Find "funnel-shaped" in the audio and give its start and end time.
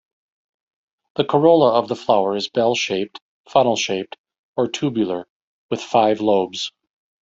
3.47-4.17